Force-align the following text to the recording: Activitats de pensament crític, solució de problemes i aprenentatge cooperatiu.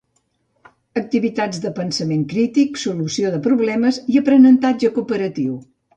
Activitats 1.01 1.59
de 1.65 1.71
pensament 1.81 2.23
crític, 2.33 2.81
solució 2.85 3.33
de 3.35 3.43
problemes 3.49 4.01
i 4.15 4.19
aprenentatge 4.23 4.93
cooperatiu. 4.97 5.57